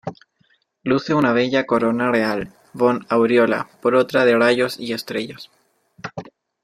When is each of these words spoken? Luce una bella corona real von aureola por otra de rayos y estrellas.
Luce 0.83 1.13
una 1.13 1.31
bella 1.31 1.67
corona 1.67 2.09
real 2.11 2.51
von 2.73 3.05
aureola 3.09 3.69
por 3.83 3.93
otra 3.93 4.25
de 4.25 4.35
rayos 4.35 4.79
y 4.79 4.93
estrellas. 4.93 5.51